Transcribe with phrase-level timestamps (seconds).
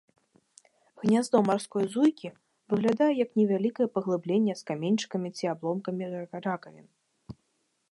[1.01, 2.29] Гняздо марской зуйкі
[2.73, 6.03] выглядае як невялікае паглыбленне з каменьчыкамі ці абломкамі
[6.43, 6.85] ракавін.